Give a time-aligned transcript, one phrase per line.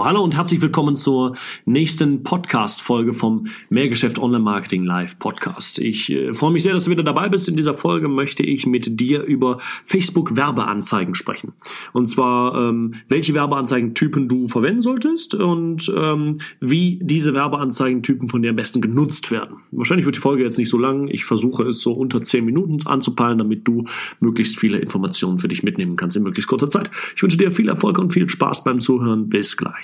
[0.00, 1.36] Hallo und herzlich willkommen zur
[1.66, 5.78] nächsten Podcast-Folge vom Mehrgeschäft Online Marketing Live Podcast.
[5.78, 7.48] Ich äh, freue mich sehr, dass du wieder dabei bist.
[7.48, 11.52] In dieser Folge möchte ich mit dir über Facebook Werbeanzeigen sprechen.
[11.92, 18.50] Und zwar, ähm, welche Werbeanzeigentypen du verwenden solltest und ähm, wie diese Werbeanzeigentypen von dir
[18.50, 19.58] am besten genutzt werden.
[19.70, 21.06] Wahrscheinlich wird die Folge jetzt nicht so lang.
[21.06, 23.84] Ich versuche es so unter 10 Minuten anzupeilen, damit du
[24.18, 26.90] möglichst viele Informationen für dich mitnehmen kannst in möglichst kurzer Zeit.
[27.14, 29.28] Ich wünsche dir viel Erfolg und viel Spaß beim Zuhören.
[29.28, 29.83] Bis gleich.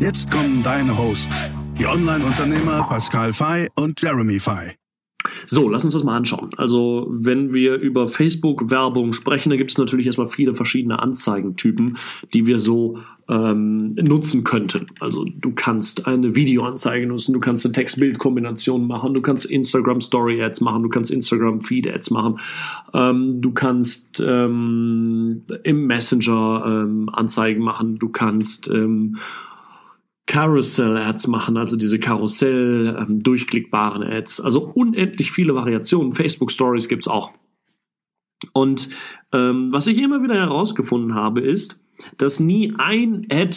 [0.00, 1.44] Jetzt kommen deine Hosts,
[1.76, 4.76] die Online-Unternehmer Pascal Fay und Jeremy Fay.
[5.44, 6.50] So, lass uns das mal anschauen.
[6.56, 11.98] Also, wenn wir über Facebook-Werbung sprechen, da gibt es natürlich erstmal viele verschiedene Anzeigentypen,
[12.32, 14.86] die wir so ähm, nutzen könnten.
[15.00, 20.84] Also, du kannst eine Videoanzeige nutzen, du kannst eine Text-Bild-Kombination machen, du kannst Instagram-Story-Ads machen,
[20.84, 22.38] du kannst Instagram-Feed-Ads machen,
[22.94, 29.16] ähm, du kannst ähm, im Messenger ähm, Anzeigen machen, du kannst ähm,
[30.28, 34.40] Carousel-Ads machen, also diese Karussell ähm, Ads.
[34.40, 36.12] Also unendlich viele Variationen.
[36.12, 37.32] Facebook Stories gibt's auch.
[38.52, 38.90] Und
[39.32, 41.80] ähm, was ich immer wieder herausgefunden habe, ist,
[42.18, 43.56] dass nie ein Ad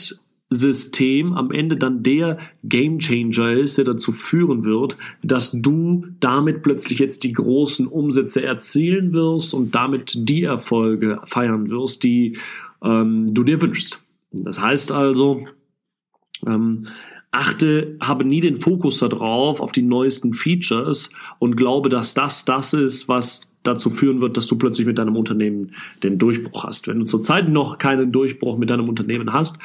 [0.49, 6.99] System am Ende dann der Gamechanger ist, der dazu führen wird, dass du damit plötzlich
[6.99, 12.37] jetzt die großen Umsätze erzielen wirst und damit die Erfolge feiern wirst, die
[12.81, 14.03] ähm, du dir wünschst.
[14.31, 15.45] Das heißt also,
[16.45, 16.87] ähm,
[17.31, 22.73] achte, habe nie den Fokus darauf, auf die neuesten Features und glaube, dass das das
[22.73, 26.87] ist, was dazu führen wird, dass du plötzlich mit deinem Unternehmen den Durchbruch hast.
[26.87, 29.57] Wenn du zurzeit noch keinen Durchbruch mit deinem Unternehmen hast,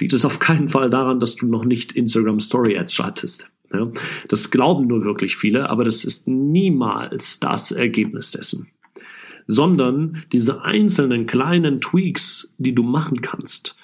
[0.00, 3.50] liegt es auf keinen Fall daran, dass du noch nicht Instagram Story Ads schaltest.
[3.72, 3.90] Ja,
[4.28, 8.68] das glauben nur wirklich viele, aber das ist niemals das Ergebnis dessen.
[9.46, 13.76] Sondern diese einzelnen kleinen Tweaks, die du machen kannst,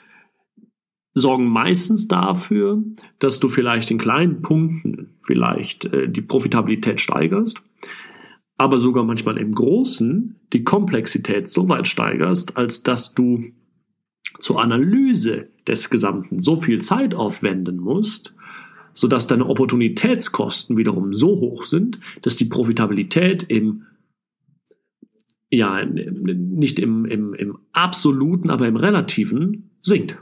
[1.18, 2.82] sorgen meistens dafür,
[3.18, 7.60] dass du vielleicht in kleinen Punkten vielleicht äh, die Profitabilität steigerst,
[8.56, 13.44] aber sogar manchmal im Großen die Komplexität so weit steigerst, als dass du
[14.40, 18.34] zur Analyse des Gesamten so viel Zeit aufwenden musst,
[18.94, 23.84] sodass deine Opportunitätskosten wiederum so hoch sind, dass die Profitabilität im
[25.50, 30.18] ja, nicht im, im, im absoluten, aber im relativen sinkt.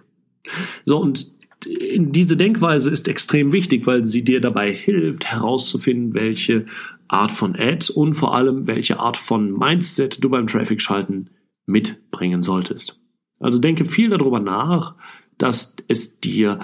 [0.84, 1.34] So, und
[1.64, 6.66] diese Denkweise ist extrem wichtig, weil sie dir dabei hilft, herauszufinden, welche
[7.08, 11.30] Art von Ad und vor allem welche Art von Mindset du beim Traffic schalten
[11.66, 13.00] mitbringen solltest.
[13.40, 14.96] Also denke viel darüber nach,
[15.38, 16.60] dass es dir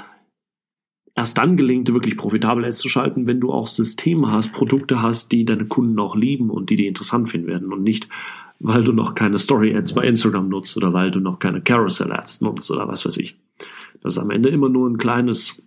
[1.15, 5.33] erst dann gelingt, wirklich profitabel Ads zu schalten, wenn du auch Systeme hast, Produkte hast,
[5.33, 8.09] die deine Kunden auch lieben und die die interessant finden werden und nicht,
[8.59, 12.13] weil du noch keine Story Ads bei Instagram nutzt oder weil du noch keine Carousel
[12.13, 13.37] Ads nutzt oder was weiß ich.
[14.03, 15.63] Das ist am Ende immer nur ein kleines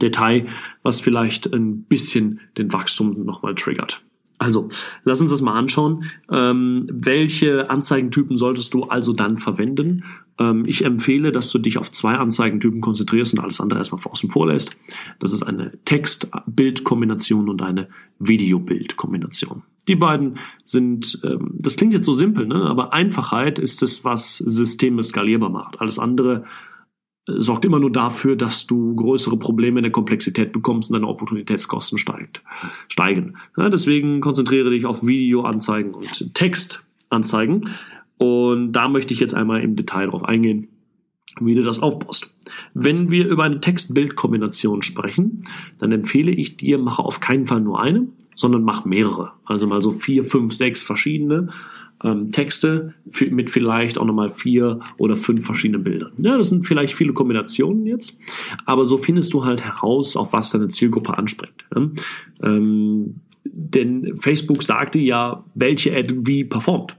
[0.00, 0.46] Detail,
[0.82, 4.02] was vielleicht ein bisschen den Wachstum nochmal triggert.
[4.38, 4.68] Also,
[5.02, 6.04] lass uns das mal anschauen.
[6.30, 10.04] Ähm, welche Anzeigentypen solltest du also dann verwenden?
[10.38, 14.30] Ähm, ich empfehle, dass du dich auf zwei Anzeigentypen konzentrierst und alles andere erstmal außen
[14.30, 14.46] vor.
[14.46, 14.68] Das
[15.20, 17.88] ist eine Text-Bild-Kombination und eine
[18.20, 19.62] Video-Bild-Kombination.
[19.88, 22.62] Die beiden sind, ähm, das klingt jetzt so simpel, ne?
[22.62, 25.80] aber Einfachheit ist es, was Systeme skalierbar macht.
[25.80, 26.44] Alles andere
[27.28, 31.98] sorgt immer nur dafür, dass du größere Probleme in der Komplexität bekommst und deine Opportunitätskosten
[31.98, 32.42] steigt,
[32.88, 33.34] steigen.
[33.56, 37.70] Ja, deswegen konzentriere dich auf Videoanzeigen und Textanzeigen.
[38.16, 40.68] Und da möchte ich jetzt einmal im Detail drauf eingehen,
[41.38, 42.34] wie du das aufbaust.
[42.72, 45.44] Wenn wir über eine Text-Bild-Kombination sprechen,
[45.78, 49.32] dann empfehle ich dir, mache auf keinen Fall nur eine, sondern mach mehrere.
[49.44, 51.50] Also mal so vier, fünf, sechs verschiedene
[52.04, 52.94] ähm, Texte
[53.30, 56.12] mit vielleicht auch nochmal vier oder fünf verschiedenen Bildern.
[56.18, 58.16] Ja, das sind vielleicht viele Kombinationen jetzt,
[58.66, 61.64] aber so findest du halt heraus, auf was deine Zielgruppe anspringt.
[61.74, 61.88] Ja?
[62.42, 66.96] Ähm, denn Facebook sagte ja, welche Ad wie performt.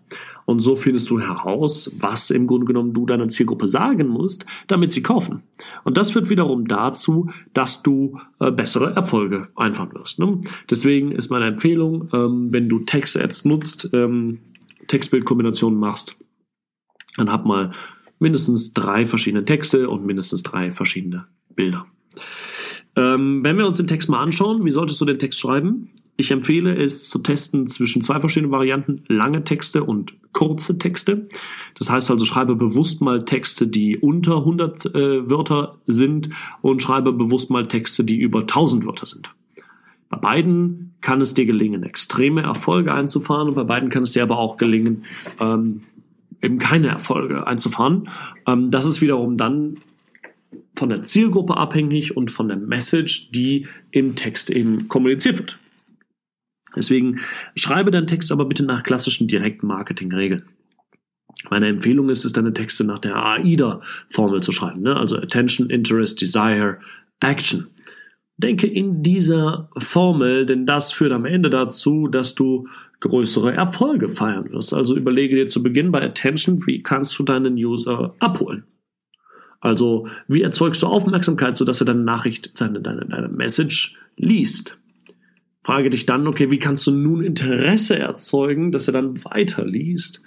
[0.50, 4.92] Und so findest du heraus, was im Grunde genommen du deiner Zielgruppe sagen musst, damit
[4.92, 5.44] sie kaufen.
[5.84, 10.18] Und das führt wiederum dazu, dass du äh, bessere Erfolge einfahren wirst.
[10.18, 10.42] Ne?
[10.68, 14.40] Deswegen ist meine Empfehlung, ähm, wenn du Text-Ads nutzt, ähm,
[14.90, 16.18] Textbildkombinationen machst,
[17.16, 17.72] dann hab mal
[18.20, 21.86] mindestens drei verschiedene Texte und mindestens drei verschiedene Bilder.
[22.96, 25.92] Ähm, wenn wir uns den Text mal anschauen, wie solltest du den Text schreiben?
[26.18, 31.30] Ich empfehle es zu testen zwischen zwei verschiedenen Varianten, lange Texte und kurze Texte.
[31.78, 36.30] Das heißt also, schreibe bewusst mal Texte, die unter 100 äh, Wörter sind
[36.62, 39.34] und schreibe bewusst mal Texte, die über 1000 Wörter sind.
[40.10, 44.24] Bei beiden kann es dir gelingen, extreme Erfolge einzufahren und bei beiden kann es dir
[44.24, 45.06] aber auch gelingen,
[45.40, 45.84] ähm,
[46.42, 48.10] eben keine Erfolge einzufahren.
[48.48, 49.76] Ähm, das ist wiederum dann
[50.76, 55.60] von der Zielgruppe abhängig und von der Message, die im Text eben kommuniziert wird.
[56.76, 57.20] Deswegen
[57.56, 60.44] schreibe deinen Text aber bitte nach klassischen Direktmarketing-Regeln.
[61.50, 64.82] Meine Empfehlung ist es, deine Texte nach der AIDA-Formel zu schreiben.
[64.82, 64.96] Ne?
[64.96, 66.80] Also Attention, Interest, Desire,
[67.22, 67.68] Action.
[68.40, 72.68] Denke in dieser Formel, denn das führt am Ende dazu, dass du
[73.02, 74.74] größere Erfolge feiern wirst.
[74.74, 78.64] Also überlege dir zu Beginn bei Attention, wie kannst du deinen User abholen?
[79.60, 84.78] Also wie erzeugst du Aufmerksamkeit, sodass er deine Nachricht, deine, deine, deine Message liest?
[85.62, 90.22] Frage dich dann, okay, wie kannst du nun Interesse erzeugen, dass er dann weiterliest?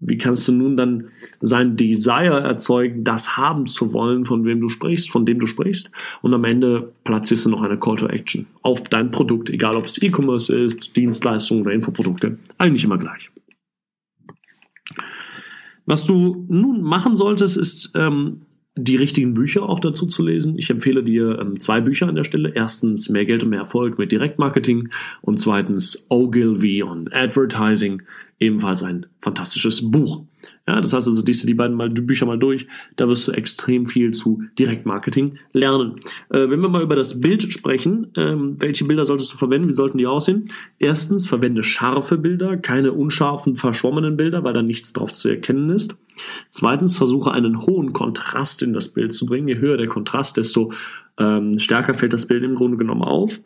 [0.00, 1.08] Wie kannst du nun dann
[1.40, 5.90] sein Desire erzeugen, das haben zu wollen, von wem du sprichst, von dem du sprichst?
[6.22, 9.84] Und am Ende platzierst du noch eine Call to Action auf dein Produkt, egal ob
[9.84, 12.38] es E-Commerce ist, Dienstleistungen oder Infoprodukte.
[12.56, 13.30] Eigentlich immer gleich.
[15.84, 18.40] Was du nun machen solltest, ist ähm,
[18.84, 20.58] die richtigen Bücher auch dazu zu lesen.
[20.58, 22.52] Ich empfehle dir ähm, zwei Bücher an der Stelle.
[22.54, 24.88] Erstens Mehr Geld und mehr Erfolg mit Direktmarketing
[25.22, 28.02] und zweitens Ogilvy on Advertising
[28.38, 30.22] ebenfalls ein fantastisches Buch.
[30.66, 32.66] Ja, das heißt also, liest du die beiden mal, die Bücher mal durch,
[32.96, 35.96] da wirst du extrem viel zu Direktmarketing lernen.
[36.28, 39.72] Äh, wenn wir mal über das Bild sprechen, ähm, welche Bilder solltest du verwenden, wie
[39.72, 40.50] sollten die aussehen?
[40.78, 45.96] Erstens, verwende scharfe Bilder, keine unscharfen, verschwommenen Bilder, weil da nichts drauf zu erkennen ist.
[46.48, 49.48] Zweitens, versuche einen hohen Kontrast in das Bild zu bringen.
[49.48, 50.72] Je höher der Kontrast, desto
[51.20, 53.40] ähm, stärker fällt das Bild im Grunde genommen auf.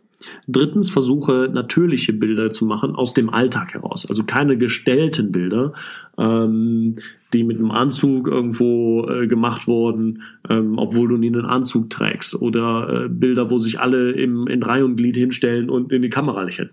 [0.49, 4.07] Drittens, versuche natürliche Bilder zu machen aus dem Alltag heraus.
[4.09, 5.75] Also keine gestellten Bilder,
[6.17, 6.97] ähm,
[7.33, 12.41] die mit einem Anzug irgendwo äh, gemacht wurden, ähm, obwohl du nie einen Anzug trägst.
[12.41, 16.11] Oder äh, Bilder, wo sich alle im, in Reihe und Glied hinstellen und in die
[16.11, 16.71] Kamera lächeln.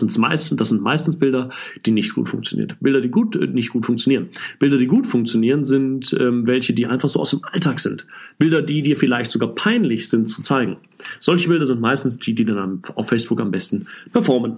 [0.00, 1.50] Das sind meistens, das sind meistens Bilder,
[1.84, 2.74] die nicht gut funktionieren.
[2.80, 4.28] Bilder, die gut äh, nicht gut funktionieren.
[4.58, 8.06] Bilder, die gut funktionieren, sind ähm, welche, die einfach so aus dem Alltag sind.
[8.38, 10.76] Bilder, die dir vielleicht sogar peinlich sind zu zeigen.
[11.20, 14.56] Solche Bilder sind meistens die, die dann auf Facebook am besten performen.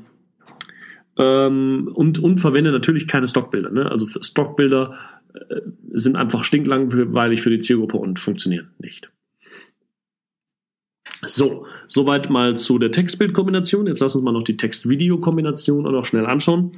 [1.16, 3.70] Ähm, und, und verwende natürlich keine Stockbilder.
[3.70, 3.90] Ne?
[3.90, 4.96] Also Stockbilder
[5.34, 5.60] äh,
[5.92, 9.10] sind einfach stinklangweilig für die Zielgruppe und funktionieren nicht.
[11.26, 13.86] So, soweit mal zu der Text-Bild-Kombination.
[13.86, 16.72] Jetzt lass uns mal noch die Text-Video-Kombination auch noch schnell anschauen.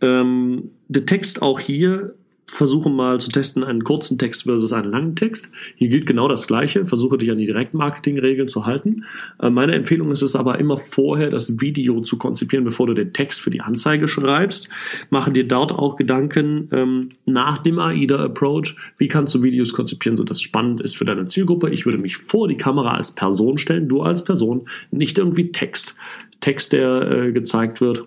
[0.00, 2.14] Ähm, der Text auch hier
[2.52, 5.50] versuche mal zu testen einen kurzen Text versus einen langen Text.
[5.76, 6.84] Hier gilt genau das Gleiche.
[6.84, 9.04] Versuche dich an die Direktmarketing-Regeln zu halten.
[9.40, 13.14] Äh, meine Empfehlung ist es aber immer vorher, das Video zu konzipieren, bevor du den
[13.14, 14.68] Text für die Anzeige schreibst.
[15.08, 18.76] Mache dir dort auch Gedanken ähm, nach dem AIDA-Approach.
[18.98, 21.70] Wie kannst du Videos konzipieren, sodass es spannend ist für deine Zielgruppe?
[21.70, 25.96] Ich würde mich vor die Kamera als Person stellen, du als Person, nicht irgendwie Text.
[26.40, 28.04] Text, der äh, gezeigt wird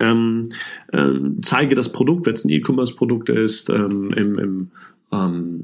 [0.00, 0.52] ähm,
[0.92, 4.70] ähm, zeige das Produkt, wenn es ein E-Commerce-Produkt ist, ähm, im, im
[5.12, 5.60] ähm,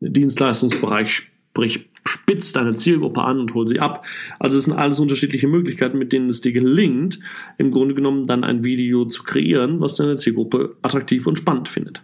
[0.00, 4.06] Dienstleistungsbereich, sprich spitz deine Zielgruppe an und hol sie ab.
[4.38, 7.20] Also es sind alles unterschiedliche Möglichkeiten, mit denen es dir gelingt,
[7.58, 12.02] im Grunde genommen dann ein Video zu kreieren, was deine Zielgruppe attraktiv und spannend findet.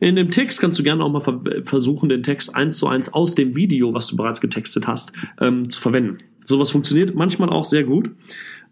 [0.00, 3.34] In dem Text kannst du gerne auch mal versuchen, den Text eins zu eins aus
[3.34, 6.18] dem Video, was du bereits getextet hast, ähm, zu verwenden.
[6.46, 8.10] Sowas funktioniert manchmal auch sehr gut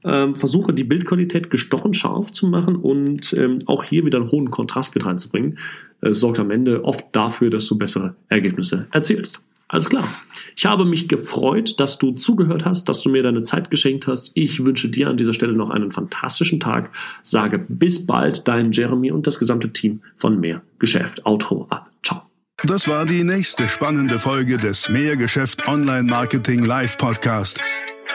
[0.05, 4.51] ähm, versuche die Bildqualität gestochen scharf zu machen und ähm, auch hier wieder einen hohen
[4.51, 5.59] Kontrast mit reinzubringen.
[6.01, 9.41] Es sorgt am Ende oft dafür, dass du bessere Ergebnisse erzielst.
[9.71, 10.09] Alles klar.
[10.57, 14.31] Ich habe mich gefreut, dass du zugehört hast, dass du mir deine Zeit geschenkt hast.
[14.33, 16.91] Ich wünsche dir an dieser Stelle noch einen fantastischen Tag.
[17.23, 21.27] Sage bis bald, dein Jeremy und das gesamte Team von Mehr Geschäft.
[21.27, 21.91] Outro ab.
[22.03, 22.23] Ciao.
[22.65, 27.61] Das war die nächste spannende Folge des Mehrgeschäft Online Marketing Live Podcast.